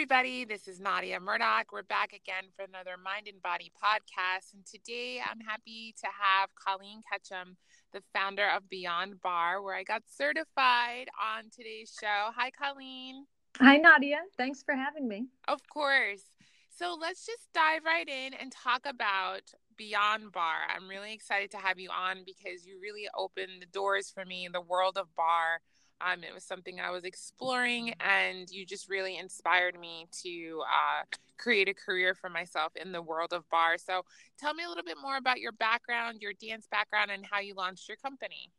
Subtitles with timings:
[0.00, 0.46] everybody.
[0.46, 1.72] This is Nadia Murdoch.
[1.72, 4.54] We're back again for another Mind and Body podcast.
[4.54, 7.58] And today I'm happy to have Colleen Ketchum,
[7.92, 12.30] the founder of Beyond Barre, where I got certified on today's show.
[12.34, 13.26] Hi, Colleen.
[13.58, 14.20] Hi, Nadia.
[14.38, 15.26] Thanks for having me.
[15.48, 16.22] Of course.
[16.70, 19.42] So let's just dive right in and talk about
[19.76, 20.66] Beyond Barre.
[20.74, 24.46] I'm really excited to have you on because you really opened the doors for me
[24.46, 25.60] in the world of barre
[26.00, 31.04] um, it was something I was exploring, and you just really inspired me to uh,
[31.38, 33.78] create a career for myself in the world of bar.
[33.78, 34.02] So,
[34.38, 37.54] tell me a little bit more about your background, your dance background, and how you
[37.54, 38.50] launched your company.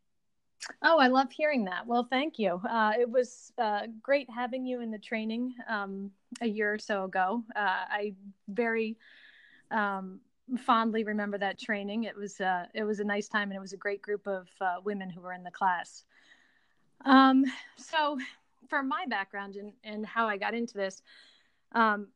[0.84, 1.88] Oh, I love hearing that.
[1.88, 2.62] Well, thank you.
[2.70, 7.06] Uh, it was uh, great having you in the training um, a year or so
[7.06, 7.44] ago.
[7.56, 8.14] Uh, I
[8.48, 8.98] very
[9.72, 10.20] um,
[10.60, 12.04] fondly remember that training.
[12.04, 14.48] It was uh, it was a nice time, and it was a great group of
[14.60, 16.04] uh, women who were in the class.
[17.06, 17.46] Um,
[17.78, 18.18] so,
[18.70, 21.02] for my background and, and how I got into this,
[21.74, 22.08] um,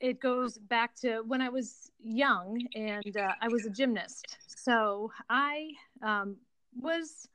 [0.00, 4.38] it goes back to when I was young and uh, I was a gymnast.
[4.46, 5.70] So, I
[6.02, 6.36] um,
[6.80, 7.28] was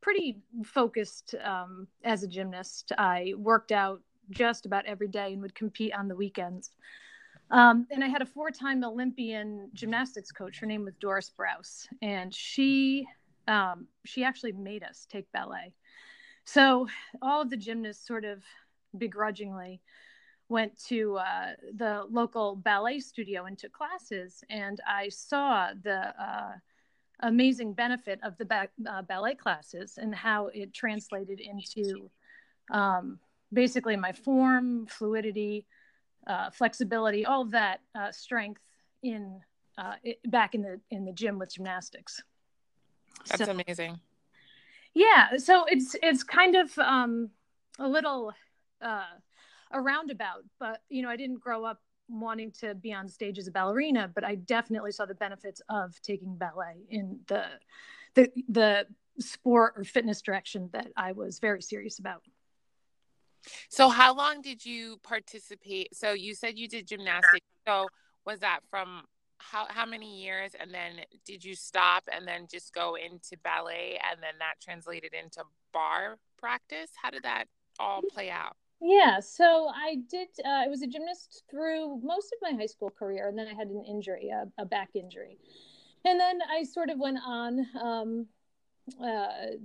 [0.00, 2.92] pretty focused um, as a gymnast.
[2.96, 6.70] I worked out just about every day and would compete on the weekends.
[7.50, 10.58] Um, and I had a four time Olympian gymnastics coach.
[10.58, 11.86] Her name was Doris Brouse.
[12.02, 13.06] And she,
[13.46, 15.72] um, she actually made us take ballet.
[16.46, 16.86] So
[17.20, 18.42] all of the gymnasts sort of
[18.96, 19.82] begrudgingly
[20.48, 26.52] went to uh, the local ballet studio and took classes, and I saw the uh,
[27.20, 32.08] amazing benefit of the ba- uh, ballet classes and how it translated into
[32.70, 33.18] um,
[33.52, 35.66] basically my form, fluidity,
[36.28, 38.62] uh, flexibility, all of that uh, strength
[39.02, 39.40] in
[39.78, 42.22] uh, it, back in the in the gym with gymnastics.
[43.28, 43.98] That's so, amazing
[44.96, 47.28] yeah so it's it's kind of um
[47.78, 48.32] a little
[48.80, 49.04] uh
[49.72, 53.46] a roundabout but you know i didn't grow up wanting to be on stage as
[53.46, 57.44] a ballerina but i definitely saw the benefits of taking ballet in the
[58.14, 58.86] the the
[59.18, 62.22] sport or fitness direction that i was very serious about.
[63.68, 65.94] So how long did you participate?
[65.94, 67.46] So you said you did gymnastics.
[67.66, 67.88] So
[68.24, 69.04] was that from
[69.38, 73.98] how how many years and then did you stop and then just go into ballet
[74.10, 75.42] and then that translated into
[75.72, 76.90] bar practice?
[77.00, 77.44] How did that
[77.78, 78.56] all play out?
[78.80, 82.90] Yeah so i did uh, i was a gymnast through most of my high school
[82.90, 85.38] career and then i had an injury a, a back injury.
[86.04, 88.26] And then i sort of went on um,
[89.02, 89.56] uh,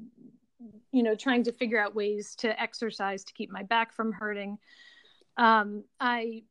[0.91, 4.57] you know trying to figure out ways to exercise to keep my back from hurting.
[5.37, 6.43] Um, i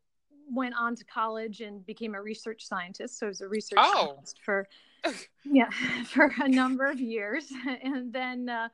[0.53, 3.19] went on to college and became a research scientist.
[3.19, 4.07] So I was a research oh.
[4.07, 4.67] scientist for
[5.45, 5.71] yeah
[6.07, 7.53] for a number of years,
[7.83, 8.69] and then uh,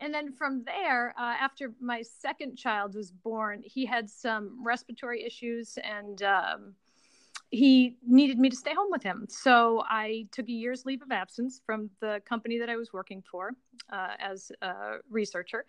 [0.00, 5.24] and then from there, uh, after my second child was born, he had some respiratory
[5.24, 6.22] issues and.
[6.22, 6.74] Um,
[7.50, 9.24] he needed me to stay home with him.
[9.30, 13.22] So I took a year's leave of absence from the company that I was working
[13.22, 13.52] for
[13.90, 15.64] uh, as a researcher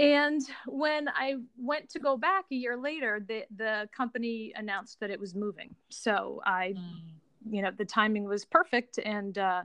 [0.00, 5.10] and when I went to go back a year later, the the company announced that
[5.10, 5.74] it was moving.
[5.90, 7.54] So I, mm.
[7.54, 9.64] you know, the timing was perfect, and uh,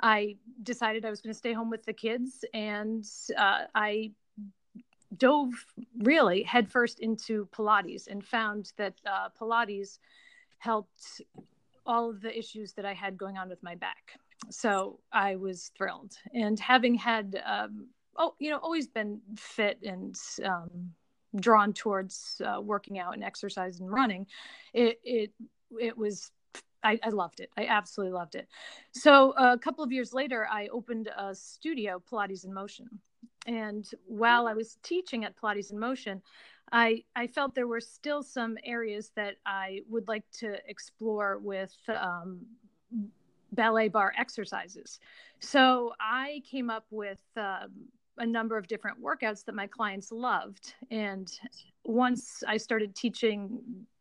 [0.00, 3.04] I decided I was going to stay home with the kids, and
[3.38, 4.10] uh, I
[5.16, 5.52] dove
[5.98, 9.98] really headfirst into Pilates and found that uh, Pilates
[10.58, 11.20] helped
[11.86, 14.18] all of the issues that I had going on with my back.
[14.50, 17.86] So I was thrilled, and having had um,
[18.20, 20.92] oh, you know, always been fit and um,
[21.36, 24.26] drawn towards uh, working out and exercise and running.
[24.72, 25.32] It it
[25.80, 26.30] it was
[26.82, 27.50] I, I, loved it.
[27.58, 28.48] I absolutely loved it.
[28.92, 32.88] So a couple of years later, I opened a studio, Pilates in Motion.
[33.46, 36.22] And while I was teaching at Pilates in Motion,
[36.72, 41.74] I, I felt there were still some areas that I would like to explore with
[41.88, 42.40] um,
[43.52, 45.00] ballet bar exercises.
[45.40, 47.72] So I came up with um,
[48.20, 50.74] a number of different workouts that my clients loved.
[50.90, 51.28] And
[51.84, 53.58] once I started teaching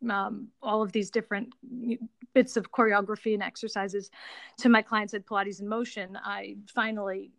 [0.09, 1.53] um, all of these different
[2.33, 4.11] bits of choreography and exercises
[4.57, 7.31] to my clients at Pilates in Motion, I finally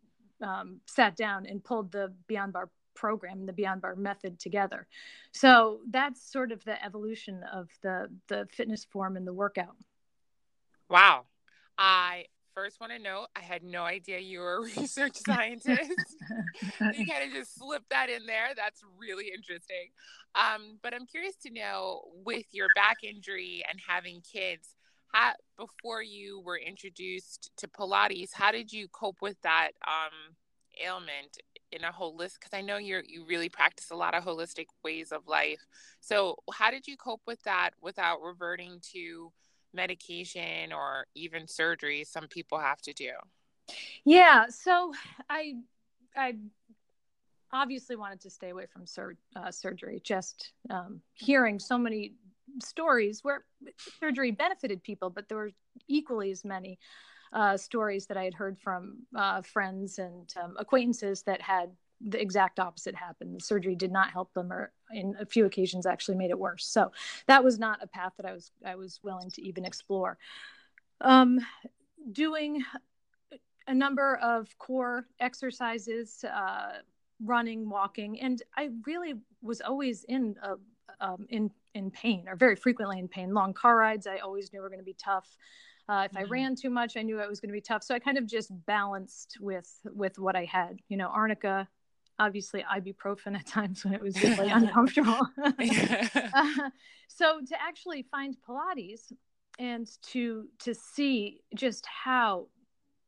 [0.43, 4.87] um, sat down and pulled the Beyond Barre program, the Beyond Barre method together.
[5.33, 9.77] So that's sort of the evolution of the the fitness form and the workout.
[10.89, 11.27] Wow.
[11.77, 12.25] I
[12.55, 16.17] first want to know I had no idea you were a research scientist.
[16.81, 18.49] you kind of just slipped that in there.
[18.57, 19.91] That's really interesting.
[20.35, 24.75] Um, but I'm curious to know with your back injury and having kids,
[25.13, 30.37] how, before you were introduced to Pilates, how did you cope with that um,
[30.85, 31.39] ailment?
[31.73, 35.13] in a holistic because I know you're you really practice a lot of holistic ways
[35.13, 35.65] of life.
[36.01, 39.33] So how did you cope with that without reverting to
[39.73, 43.13] medication or even surgery some people have to do?
[44.05, 44.93] Yeah, so
[45.29, 45.55] I
[46.17, 46.35] I
[47.53, 50.01] obviously wanted to stay away from sur- uh, surgery.
[50.05, 52.15] Just um, hearing so many
[52.63, 53.45] stories where
[54.01, 55.51] surgery benefited people, but there were
[55.89, 56.79] equally as many
[57.33, 61.71] uh, stories that I had heard from uh, friends and um, acquaintances that had
[62.01, 63.35] the exact opposite happen.
[63.35, 66.67] The surgery did not help them, or in a few occasions actually made it worse.
[66.67, 66.93] So
[67.27, 70.19] that was not a path that I was I was willing to even explore.
[71.01, 71.41] Um,
[72.13, 72.63] doing
[73.67, 76.79] a number of core exercises, uh,
[77.25, 80.55] running, walking, and I really was always in a,
[81.01, 83.33] um, in in pain or very frequently in pain.
[83.33, 85.37] Long car rides, I always knew were going to be tough.
[85.89, 86.25] Uh, if mm-hmm.
[86.25, 87.83] I ran too much, I knew it was going to be tough.
[87.83, 90.81] So I kind of just balanced with with what I had.
[90.89, 91.69] You know, arnica,
[92.21, 95.19] obviously ibuprofen at times when it was really uncomfortable.
[95.45, 96.71] uh,
[97.09, 99.13] so to actually find Pilates
[99.59, 102.47] and to to see just how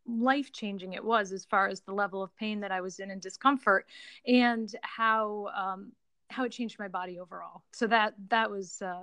[0.07, 3.11] life changing it was as far as the level of pain that I was in
[3.11, 3.87] and discomfort
[4.27, 5.93] and how um,
[6.29, 7.63] how it changed my body overall.
[7.73, 9.03] So that that was uh,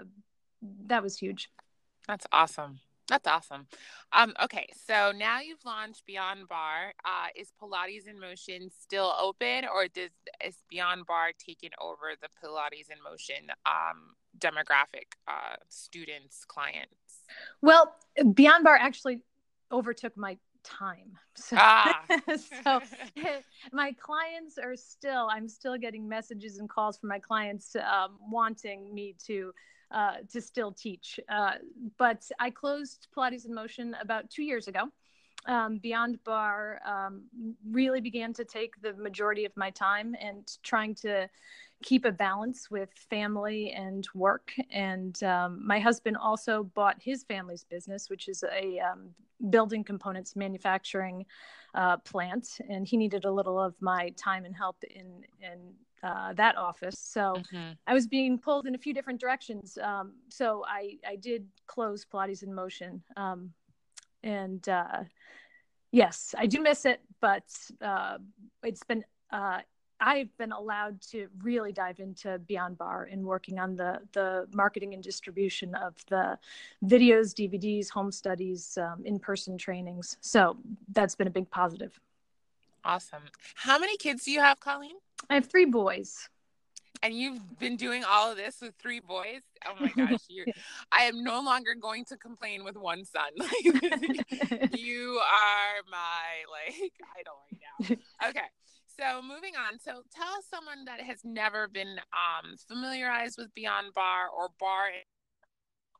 [0.88, 1.52] that was huge.
[2.08, 2.80] That's awesome.
[3.10, 3.68] That's awesome.
[4.14, 6.94] Um, okay, so now you've launched Beyond Barre.
[7.04, 10.12] Uh, is Pilates in Motion still open, or does
[10.46, 17.24] is Beyond Barre taking over the Pilates in Motion um, demographic, uh, students, clients?
[17.62, 17.96] Well,
[18.34, 19.22] Beyond Barre actually
[19.72, 21.18] overtook my time.
[21.36, 22.04] So, ah.
[22.64, 22.82] so
[23.72, 28.94] my clients are still, I'm still getting messages and calls from my clients um, wanting
[28.94, 29.52] me to.
[29.92, 31.20] Uh, to still teach.
[31.30, 31.54] Uh,
[31.98, 34.84] but I closed Pilates in Motion about two years ago.
[35.48, 37.24] Um, Beyond Barre um,
[37.72, 41.28] really began to take the majority of my time and trying to
[41.82, 44.54] keep a balance with family and work.
[44.70, 49.10] And um, my husband also bought his family's business, which is a um,
[49.50, 51.26] building components manufacturing
[51.74, 55.74] uh, plant, and he needed a little of my time and help in in
[56.04, 56.98] uh, that office.
[57.00, 57.72] So mm-hmm.
[57.88, 59.78] I was being pulled in a few different directions.
[59.82, 63.52] Um, so I I did close Pilates in Motion, um,
[64.24, 65.04] and uh,
[65.92, 67.44] yes, I do miss it, but
[67.82, 68.18] uh,
[68.64, 69.60] it's been uh,
[70.02, 74.94] I've been allowed to really dive into Beyond Barre and working on the the marketing
[74.94, 76.38] and distribution of the
[76.86, 80.18] videos, DVDs, home studies, um, in person trainings.
[80.22, 80.58] So
[80.92, 82.00] that's been a big positive.
[82.84, 83.24] Awesome.
[83.56, 84.96] How many kids do you have, Colleen?
[85.30, 86.30] I have three boys.
[87.02, 89.42] And you've been doing all of this with three boys.
[89.66, 90.46] Oh my gosh, you!
[90.92, 93.30] I am no longer going to complain with one son.
[94.74, 98.30] you are my like idol right now.
[98.30, 98.48] Okay,
[99.00, 99.80] so moving on.
[99.80, 104.88] So tell us someone that has never been um, familiarized with Beyond Barre or Bar
[104.88, 105.06] a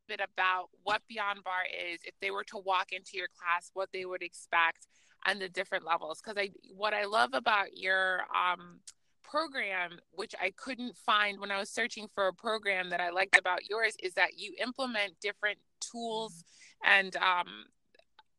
[0.10, 2.00] bit about what Beyond Barre is.
[2.04, 4.88] If they were to walk into your class, what they would expect
[5.26, 6.22] and the different levels.
[6.22, 8.80] Because I, what I love about your um,
[9.24, 13.38] program, which I couldn't find when I was searching for a program that I liked
[13.38, 16.44] about yours, is that you implement different tools
[16.84, 17.66] and um,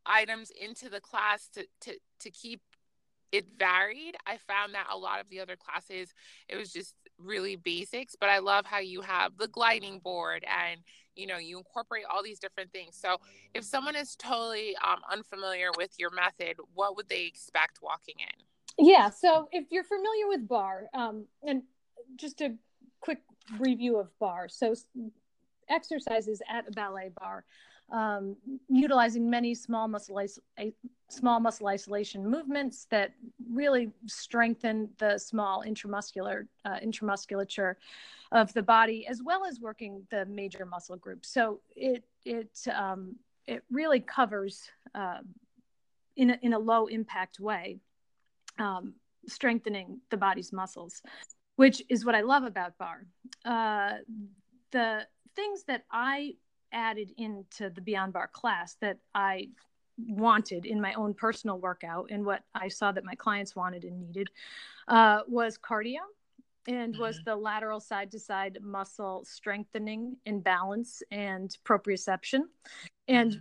[0.07, 2.61] items into the class to, to, to keep
[3.33, 4.17] it varied.
[4.27, 6.13] I found that a lot of the other classes,
[6.49, 10.81] it was just really basics, but I love how you have the gliding board and
[11.17, 12.97] you know you incorporate all these different things.
[12.97, 13.17] So
[13.55, 18.87] if someone is totally um, unfamiliar with your method, what would they expect walking in?
[18.87, 19.11] Yeah.
[19.11, 21.63] So if you're familiar with bar um, and
[22.17, 22.55] just a
[23.01, 23.19] quick
[23.59, 24.75] review of bar So
[25.69, 27.45] exercises at a ballet bar
[27.91, 28.37] um,
[28.69, 30.39] utilizing many small muscle is-
[31.09, 33.13] small muscle isolation movements that
[33.53, 37.75] really strengthen the small intramuscular uh, intramusculature
[38.33, 41.29] of the body, as well as working the major muscle groups.
[41.33, 43.17] So it it um,
[43.47, 45.19] it really covers uh,
[46.17, 47.81] in a, in a low impact way,
[48.59, 48.95] um,
[49.27, 51.03] strengthening the body's muscles,
[51.57, 53.07] which is what I love about bar.
[53.45, 53.99] Uh,
[54.71, 56.35] the things that I
[56.73, 59.49] added into the Beyond Barre class that I
[60.09, 64.01] wanted in my own personal workout and what I saw that my clients wanted and
[64.01, 64.31] needed
[64.89, 65.99] uh, was cardio
[66.67, 67.31] and was mm-hmm.
[67.31, 72.41] the lateral side to side muscle strengthening and balance and proprioception.
[73.09, 73.41] And mm-hmm.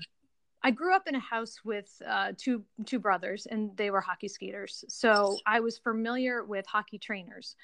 [0.63, 4.27] I grew up in a house with uh, two two brothers, and they were hockey
[4.27, 4.83] skaters.
[4.89, 7.55] So I was familiar with hockey trainers,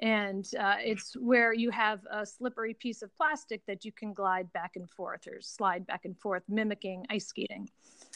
[0.00, 4.52] and uh, it's where you have a slippery piece of plastic that you can glide
[4.52, 7.68] back and forth or slide back and forth, mimicking ice skating.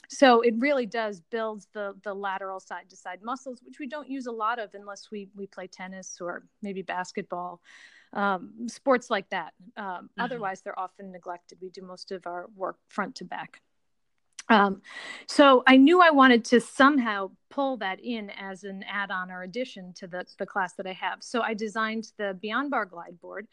[0.08, 4.08] so it really does build the the lateral side to side muscles which we don't
[4.08, 7.60] use a lot of unless we we play tennis or maybe basketball
[8.12, 10.20] um, sports like that um, mm-hmm.
[10.20, 13.60] otherwise they're often neglected we do most of our work front to back
[14.48, 14.82] um,
[15.26, 19.92] so I knew I wanted to somehow pull that in as an add-on or addition
[19.94, 21.22] to the, the class that I have.
[21.22, 23.46] So I designed the Beyond Barre Glide Board,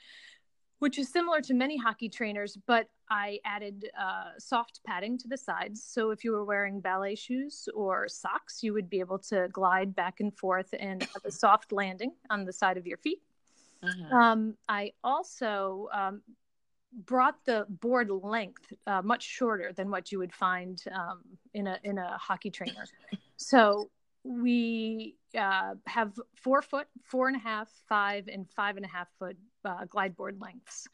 [0.79, 5.38] which is similar to many hockey trainers, but I added uh, soft padding to the
[5.38, 5.84] sides.
[5.84, 9.96] So if you were wearing ballet shoes or socks, you would be able to glide
[9.96, 13.22] back and forth and have a soft landing on the side of your feet.
[13.81, 14.15] Uh-huh.
[14.15, 16.22] Um, I also um,
[16.93, 21.22] brought the board length uh, much shorter than what you would find um,
[21.53, 22.86] in a in a hockey trainer.
[23.38, 23.89] So
[24.24, 29.08] we uh, have four foot, four and a half, five, and five and a half
[29.17, 30.88] foot uh, glide board lengths.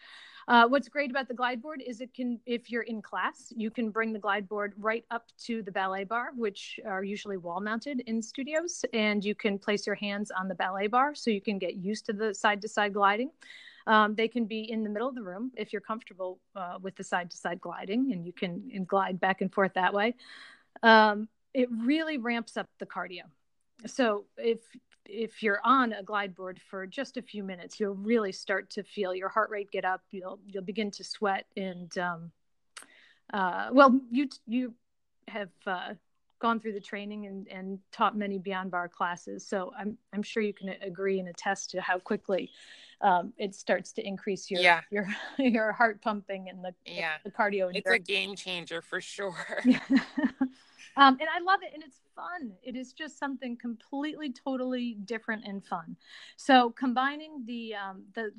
[0.48, 3.72] Uh, what's great about the glide board is it can, if you're in class, you
[3.72, 7.60] can bring the glide board right up to the ballet bar, which are usually wall
[7.60, 11.42] mounted in studios, and you can place your hands on the ballet bar so you
[11.42, 13.32] can get used to the side to side gliding.
[13.88, 16.96] Um, they can be in the middle of the room if you're comfortable uh, with
[16.96, 20.15] the side to side gliding and you can and glide back and forth that way.
[20.82, 23.24] Um, it really ramps up the cardio.
[23.86, 24.60] So if
[25.08, 28.84] if you're on a glide board for just a few minutes, you'll really start to
[28.84, 30.01] feel your heart rate get up.
[30.12, 32.32] You'll you'll begin to sweat and um,
[33.34, 34.74] uh, well, you you
[35.27, 35.94] have uh,
[36.46, 40.44] gone through the training and, and taught many beyond barre classes, so I'm I'm sure
[40.44, 42.52] you can agree and attest to how quickly
[43.02, 44.82] um, it starts to increase your yeah.
[44.92, 45.08] your
[45.40, 47.72] your heart pumping and the yeah the cardio.
[47.74, 49.64] It's a game changer for sure.
[49.66, 52.52] um, and I love it, and it's fun.
[52.64, 55.96] It is just something completely, totally different and fun.
[56.38, 58.32] So combining the um, the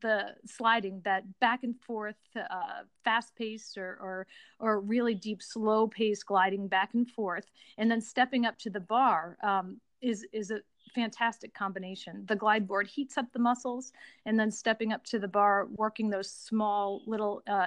[0.00, 4.26] the sliding, that back and forth, uh, fast pace or, or
[4.58, 7.46] or really deep, slow pace gliding back and forth,
[7.78, 10.60] and then stepping up to the bar um, is is a
[10.94, 12.24] fantastic combination.
[12.26, 13.92] The glide board heats up the muscles,
[14.26, 17.66] and then stepping up to the bar, working those small little uh,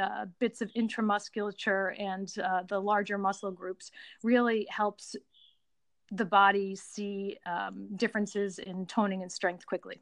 [0.00, 3.90] uh, bits of intramusculature and uh, the larger muscle groups
[4.22, 5.16] really helps
[6.10, 10.00] the body see um, differences in toning and strength quickly.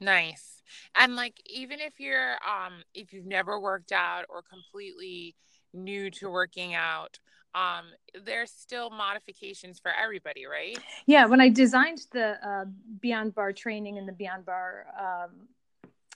[0.00, 0.62] Nice.
[0.96, 5.36] And like even if you're um if you've never worked out or completely
[5.72, 7.18] new to working out,
[7.54, 7.84] um,
[8.24, 10.78] there's still modifications for everybody, right?
[11.06, 12.64] Yeah, when I designed the uh,
[13.00, 15.48] Beyond Barre training and the Beyond Barre um,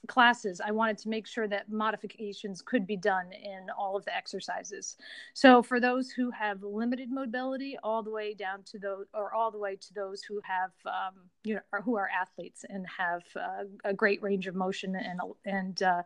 [0.08, 4.16] classes, I wanted to make sure that modifications could be done in all of the
[4.16, 4.96] exercises.
[5.34, 9.50] So for those who have limited mobility, all the way down to those, or all
[9.50, 13.64] the way to those who have, um, you know, who are athletes and have uh,
[13.84, 16.02] a great range of motion and and uh,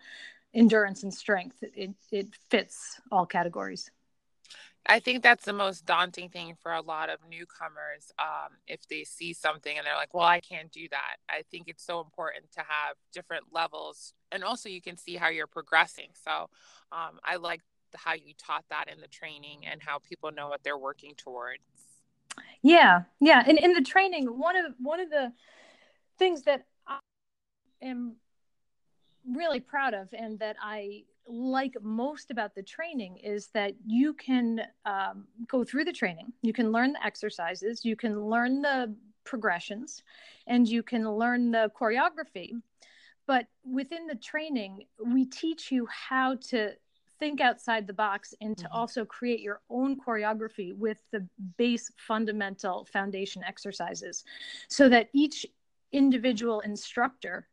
[0.54, 3.90] endurance and strength, it it fits all categories.
[4.86, 8.12] I think that's the most daunting thing for a lot of newcomers.
[8.18, 11.16] Um, if they see something and they're like, well, I can't do that.
[11.28, 14.12] I think it's so important to have different levels.
[14.32, 16.08] And also, you can see how you're progressing.
[16.24, 16.50] So
[16.90, 17.60] um, I like
[17.94, 21.62] how you taught that in the training and how people know what they're working towards.
[22.62, 23.02] Yeah.
[23.20, 23.44] Yeah.
[23.46, 25.32] And in the training, one of, one of the
[26.18, 26.98] things that I
[27.82, 28.16] am
[29.28, 34.62] really proud of and that I like most about the training is that you can
[34.84, 40.02] um, go through the training, you can learn the exercises, you can learn the progressions,
[40.46, 42.52] and you can learn the choreography.
[43.26, 46.72] But within the training, we teach you how to
[47.22, 48.74] think outside the box and to mm-hmm.
[48.74, 51.24] also create your own choreography with the
[51.56, 54.24] base fundamental foundation exercises
[54.68, 55.46] so that each
[55.92, 57.46] individual instructor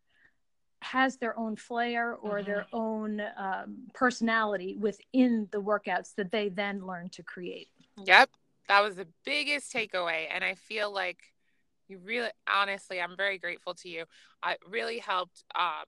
[0.81, 2.45] has their own flair or mm-hmm.
[2.45, 7.67] their own um, personality within the workouts that they then learn to create.
[8.05, 8.29] Yep.
[8.67, 10.27] That was the biggest takeaway.
[10.33, 11.19] And I feel like
[11.87, 14.05] you really, honestly, I'm very grateful to you.
[14.41, 15.85] I really helped um,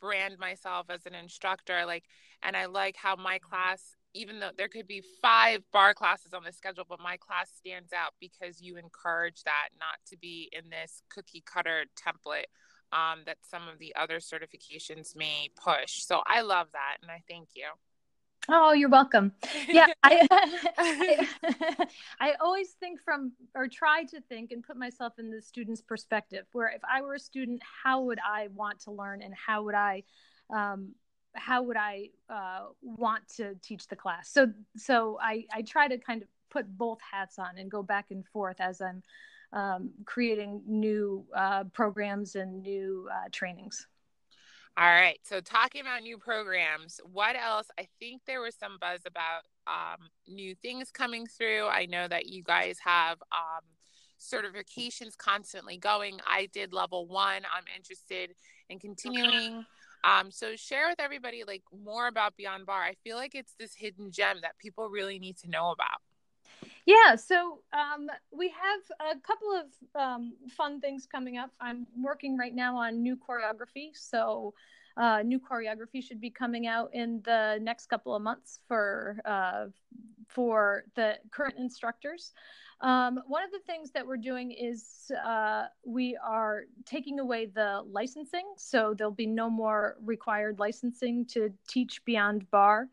[0.00, 1.84] brand myself as an instructor.
[1.86, 2.04] Like,
[2.42, 6.44] and I like how my class, even though there could be five bar classes on
[6.44, 10.70] the schedule, but my class stands out because you encourage that not to be in
[10.70, 12.44] this cookie cutter template
[12.92, 16.02] um, that some of the other certifications may push.
[16.04, 17.66] So I love that, and I thank you.
[18.48, 19.32] Oh, you're welcome.
[19.68, 20.26] Yeah, I,
[20.78, 21.28] I,
[22.20, 26.46] I always think from or try to think and put myself in the student's perspective.
[26.52, 29.74] Where if I were a student, how would I want to learn, and how would
[29.74, 30.04] I,
[30.52, 30.94] um,
[31.34, 34.30] how would I uh, want to teach the class?
[34.30, 38.06] So, so I I try to kind of put both hats on and go back
[38.10, 39.02] and forth as I'm
[39.52, 43.86] um, creating new uh, programs and new uh, trainings.
[44.76, 45.18] All right.
[45.24, 47.66] So talking about new programs, what else?
[47.78, 51.66] I think there was some buzz about um, new things coming through.
[51.66, 53.64] I know that you guys have um,
[54.20, 56.20] certifications constantly going.
[56.26, 57.42] I did level one.
[57.52, 58.34] I'm interested
[58.68, 59.64] in continuing.
[60.04, 62.84] Um, so share with everybody like more about Beyond Barre.
[62.84, 66.00] I feel like it's this hidden gem that people really need to know about.
[66.90, 71.52] Yeah, so um, we have a couple of um, fun things coming up.
[71.60, 74.54] I'm working right now on new choreography, so
[74.96, 79.66] uh, new choreography should be coming out in the next couple of months for uh,
[80.26, 82.32] for the current instructors.
[82.80, 87.84] Um, one of the things that we're doing is uh, we are taking away the
[87.88, 92.88] licensing, so there'll be no more required licensing to teach beyond barre.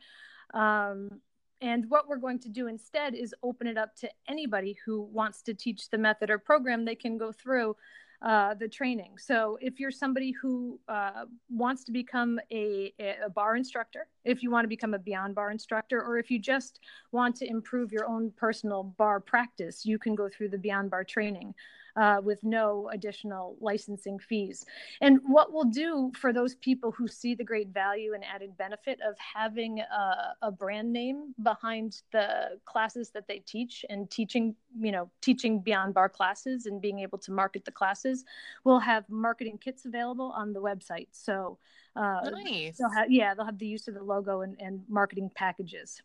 [0.54, 1.20] Um,
[1.62, 5.42] and what we're going to do instead is open it up to anybody who wants
[5.44, 6.86] to teach the method or program.
[6.86, 7.76] They can go through
[8.22, 9.12] uh, the training.
[9.18, 14.50] So if you're somebody who uh, wants to become a, a bar instructor, if you
[14.50, 16.80] want to become a beyond barre instructor, or if you just
[17.12, 21.06] want to improve your own personal bar practice, you can go through the beyond barre
[21.06, 21.54] training
[21.98, 24.66] uh, with no additional licensing fees.
[25.02, 29.00] And what we'll do for those people who see the great value and added benefit
[29.02, 34.92] of having a, a brand name behind the classes that they teach and teaching, you
[34.92, 38.24] know, teaching beyond barre classes and being able to market the classes,
[38.64, 41.08] we'll have marketing kits available on the website.
[41.12, 41.58] So,
[41.96, 42.78] uh, nice.
[42.78, 46.04] They'll have, yeah, they'll have the use of the logo and, and marketing packages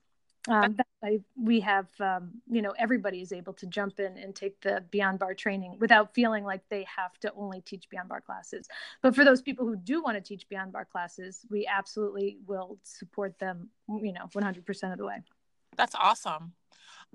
[0.49, 4.61] um, I, we have um, you know everybody is able to jump in and take
[4.61, 8.67] the beyond barre training without feeling like they have to only teach beyond barre classes.
[9.03, 12.79] But for those people who do want to teach beyond barre classes we absolutely will
[12.83, 15.23] support them you know 100% of the way.
[15.77, 16.55] That's awesome.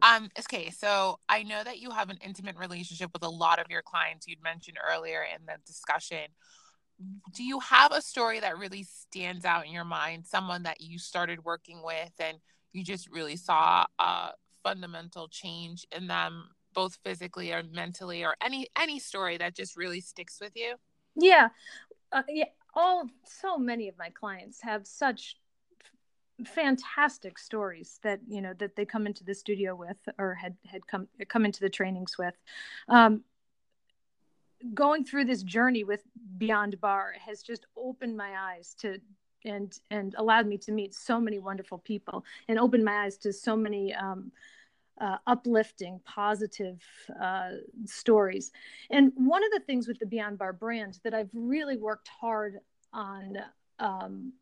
[0.01, 3.65] Um okay so i know that you have an intimate relationship with a lot of
[3.69, 6.27] your clients you'd mentioned earlier in the discussion.
[7.33, 10.25] Do you have a story that really stands out in your mind?
[10.25, 12.37] Someone that you started working with and
[12.73, 14.31] you just really saw a
[14.63, 20.01] fundamental change in them both physically or mentally or any any story that just really
[20.01, 20.75] sticks with you?
[21.15, 21.49] Yeah.
[22.11, 22.45] Uh, yeah
[22.77, 25.37] all so many of my clients have such
[26.45, 30.85] fantastic stories that you know that they come into the studio with or had had
[30.85, 32.35] come come into the trainings with.
[32.87, 33.23] Um,
[34.73, 36.03] going through this journey with
[36.37, 38.99] beyond barre has just opened my eyes to
[39.45, 43.31] and and allowed me to meet so many wonderful people and opened my eyes to
[43.33, 44.31] so many um,
[44.99, 46.81] uh, uplifting, positive
[47.21, 47.51] uh,
[47.85, 48.51] stories.
[48.89, 52.59] And one of the things with the Beyond Barre brand that I've really worked hard
[52.93, 53.37] on
[53.79, 54.33] um,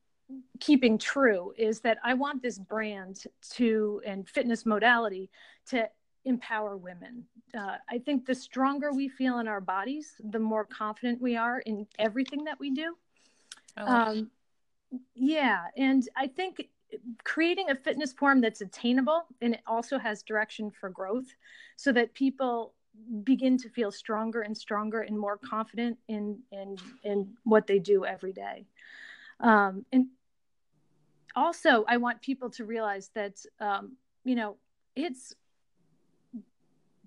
[0.59, 5.29] keeping true is that I want this brand to and fitness modality
[5.67, 5.89] to
[6.23, 7.23] empower women.
[7.55, 11.59] Uh, I think the stronger we feel in our bodies, the more confident we are
[11.59, 12.95] in everything that we do.
[13.77, 13.85] Oh.
[13.85, 14.31] Um,
[15.13, 16.69] yeah, and I think
[17.23, 21.35] creating a fitness form that's attainable and it also has direction for growth
[21.75, 22.73] so that people
[23.23, 28.05] begin to feel stronger and stronger and more confident in in in what they do
[28.05, 28.65] every day.
[29.41, 30.07] Um, and
[31.35, 34.57] also i want people to realize that um, you know
[34.95, 35.35] it's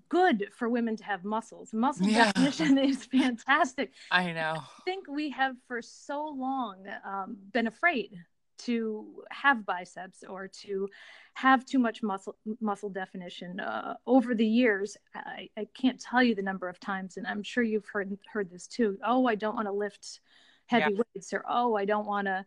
[0.09, 1.73] good for women to have muscles.
[1.73, 2.31] Muscle yeah.
[2.31, 3.93] definition is fantastic.
[4.11, 4.55] I know.
[4.57, 8.17] I think we have for so long um, been afraid
[8.59, 10.87] to have biceps or to
[11.33, 16.35] have too much muscle muscle definition uh, over the years I, I can't tell you
[16.35, 19.55] the number of times and i'm sure you've heard heard this too oh i don't
[19.55, 20.19] want to lift
[20.65, 21.01] heavy yeah.
[21.15, 22.45] weights or oh i don't want to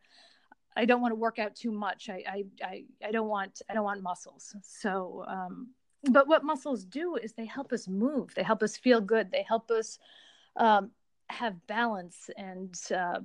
[0.76, 3.74] i don't want to work out too much I, I i i don't want i
[3.74, 5.68] don't want muscles so um
[6.10, 8.34] but what muscles do is they help us move.
[8.34, 9.30] They help us feel good.
[9.30, 9.98] They help us
[10.56, 10.90] um,
[11.28, 13.20] have balance and uh,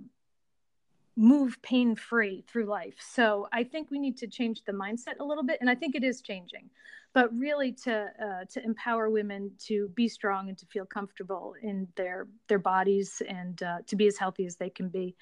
[1.15, 2.95] move pain free through life.
[2.99, 5.95] So i think we need to change the mindset a little bit and i think
[5.95, 6.69] it is changing
[7.17, 11.87] but really to uh, to empower women to be strong and to feel comfortable in
[11.95, 15.15] their their bodies and uh, to be as healthy as they can be.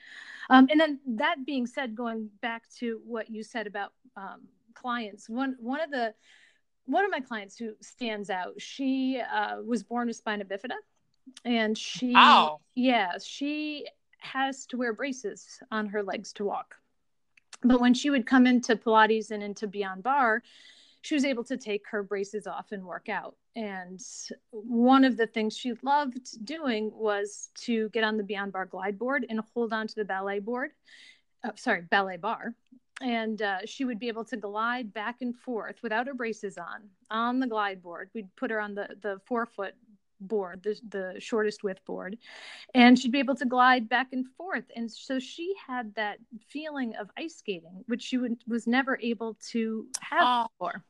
[0.49, 4.41] Um, and then that being said going back to what you said about um,
[4.73, 6.13] clients one one of the
[6.85, 10.75] one of my clients who stands out, she uh, was born with spina bifida,
[11.43, 12.59] and she, oh.
[12.75, 13.87] yeah, she
[14.19, 16.75] has to wear braces on her legs to walk.
[17.63, 20.41] But when she would come into Pilates and into Beyond Barre,
[21.01, 23.35] she was able to take her braces off and work out.
[23.55, 23.99] And
[24.51, 28.99] one of the things she loved doing was to get on the Beyond Barre glide
[28.99, 30.71] board and hold on to the ballet board.
[31.43, 32.55] Uh, sorry, ballet bar
[33.01, 36.89] and uh, she would be able to glide back and forth without her braces on
[37.11, 38.09] on the glide board.
[38.13, 39.73] We'd put her on the the four foot
[40.21, 42.17] board, the, the shortest width board,
[42.73, 44.63] and she'd be able to glide back and forth.
[44.75, 49.37] And so she had that feeling of ice skating, which she would, was never able
[49.51, 50.47] to have oh.
[50.57, 50.83] before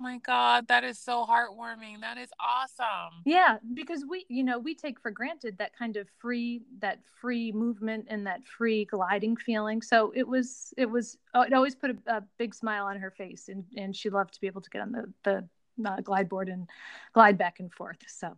[0.00, 3.22] my god that is so heartwarming that is awesome.
[3.24, 7.52] Yeah because we you know we take for granted that kind of free that free
[7.52, 9.82] movement and that free gliding feeling.
[9.82, 13.10] So it was it was oh, it always put a, a big smile on her
[13.10, 15.48] face and and she loved to be able to get on the the
[15.88, 16.68] uh, glide board and
[17.12, 18.36] glide back and forth so.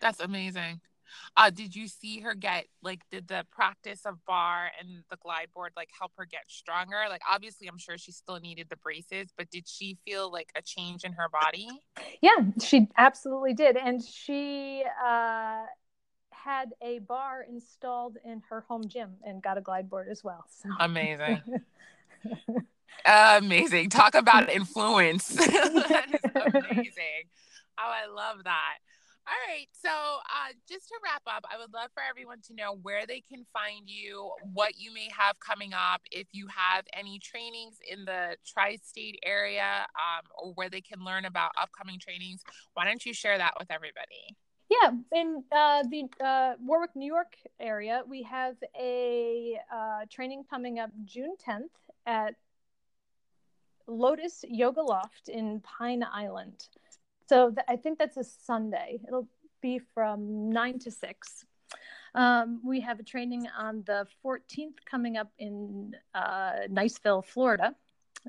[0.00, 0.80] That's amazing
[1.36, 5.48] uh, did you see her get like did the practice of bar and the glide
[5.54, 7.02] board like help her get stronger?
[7.08, 10.62] Like obviously I'm sure she still needed the braces, but did she feel like a
[10.62, 11.68] change in her body?
[12.20, 13.76] Yeah, she absolutely did.
[13.76, 15.62] And she uh
[16.30, 20.44] had a bar installed in her home gym and got a glide board as well.
[20.48, 21.42] So amazing.
[23.06, 23.90] amazing.
[23.90, 25.28] Talk about influence.
[25.28, 27.28] that is amazing.
[27.78, 28.78] Oh, I love that.
[29.26, 29.68] All right.
[29.72, 33.20] So, uh, just to wrap up, I would love for everyone to know where they
[33.20, 38.04] can find you, what you may have coming up, if you have any trainings in
[38.04, 42.42] the tri state area, um, or where they can learn about upcoming trainings.
[42.74, 44.36] Why don't you share that with everybody?
[44.68, 50.78] Yeah, in uh, the uh, Warwick, New York area, we have a uh, training coming
[50.78, 51.70] up June 10th
[52.06, 52.34] at
[53.86, 56.68] Lotus Yoga Loft in Pine Island.
[57.28, 59.00] So th- I think that's a Sunday.
[59.06, 59.28] It'll
[59.60, 61.44] be from nine to six.
[62.14, 67.74] Um, we have a training on the 14th coming up in uh, Niceville, Florida.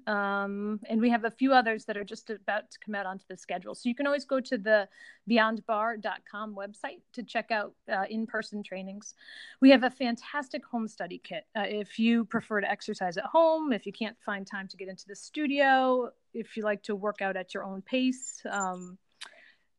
[0.07, 3.23] Um, and we have a few others that are just about to come out onto
[3.29, 3.73] the schedule.
[3.73, 4.87] So you can always go to the
[5.29, 9.15] beyondbarre.com website to check out uh, in person trainings.
[9.61, 11.45] We have a fantastic home study kit.
[11.55, 14.89] Uh, if you prefer to exercise at home, if you can't find time to get
[14.89, 18.97] into the studio, if you like to work out at your own pace, um,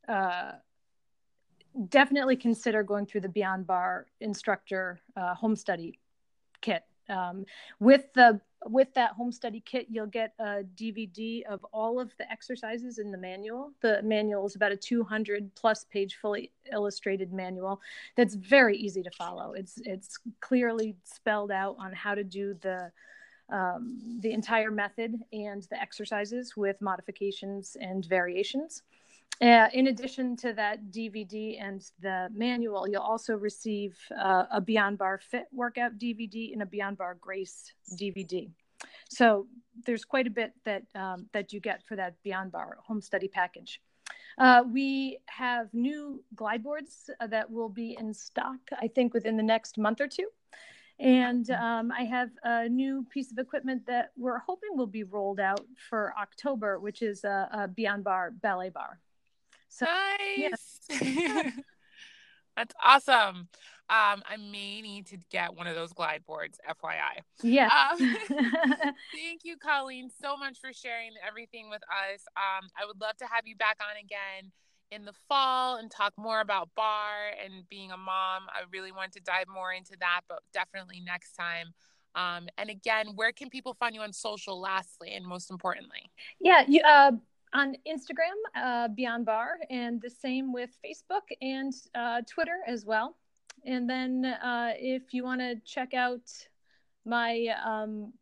[0.08, 0.52] uh,
[1.88, 5.98] definitely consider going through the Beyond Barre instructor uh, home study
[6.60, 6.82] kit.
[7.08, 7.44] Um,
[7.78, 12.30] with the with that home study kit, you'll get a DVD of all of the
[12.30, 13.72] exercises in the manual.
[13.80, 17.80] The manual is about a 200 plus page fully illustrated manual
[18.16, 19.52] that's very easy to follow.
[19.52, 22.90] It's it's clearly spelled out on how to do the
[23.48, 28.82] um, the entire method and the exercises with modifications and variations.
[29.42, 34.96] Uh, in addition to that DVD and the manual, you'll also receive uh, a Beyond
[34.96, 38.50] Barre Fit workout DVD and a Beyond Barre Grace DVD.
[39.10, 39.46] So
[39.84, 43.28] there's quite a bit that um, that you get for that Beyond Barre home study
[43.28, 43.80] package.
[44.38, 49.36] Uh, we have new glide boards uh, that will be in stock, I think, within
[49.36, 50.28] the next month or two.
[50.98, 55.40] And um, I have a new piece of equipment that we're hoping will be rolled
[55.40, 58.98] out for October, which is a, a Beyond Barre ballet bar.
[59.76, 60.80] So, nice.
[61.02, 61.50] Yeah.
[62.56, 63.48] That's awesome.
[63.88, 67.20] Um, I may need to get one of those glide boards, FYI.
[67.42, 67.68] Yeah.
[67.68, 67.98] Um,
[69.14, 72.24] thank you, Colleen, so much for sharing everything with us.
[72.36, 74.50] Um, I would love to have you back on again
[74.90, 78.44] in the fall and talk more about bar and being a mom.
[78.48, 81.68] I really want to dive more into that, but definitely next time.
[82.16, 84.58] Um, and again, where can people find you on social?
[84.58, 86.10] Lastly, and most importantly,
[86.40, 87.12] yeah, you, uh,
[87.56, 93.16] on Instagram, uh, Beyond Barre, and the same with Facebook and uh, Twitter as well.
[93.64, 96.28] And then uh, if you want to check out
[97.06, 98.12] my um,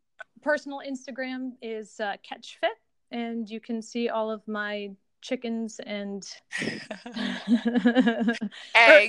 [0.41, 2.77] personal Instagram is uh, Catch Fit,
[3.11, 6.25] and you can see all of my chickens and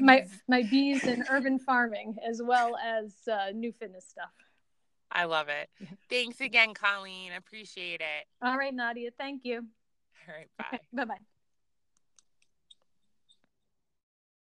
[0.00, 4.32] my my bees and urban farming, as well as uh, new fitness stuff.
[5.12, 5.68] I love it.
[6.10, 7.32] Thanks again, Colleen.
[7.32, 8.26] Appreciate it.
[8.42, 9.10] All right, Nadia.
[9.16, 9.66] Thank you.
[10.28, 10.48] All right.
[10.58, 10.80] Bye.
[10.92, 11.35] bye bye.